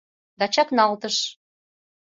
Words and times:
-Да 0.39 0.45
чакналтыш. 0.53 1.17